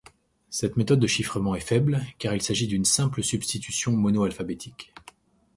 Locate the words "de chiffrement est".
0.99-1.59